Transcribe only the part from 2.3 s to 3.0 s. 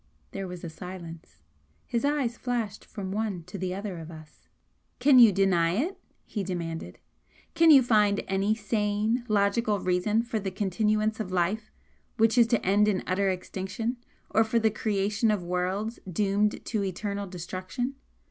flashed